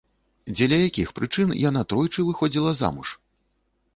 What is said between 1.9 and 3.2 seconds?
тройчы выходзіла замуж?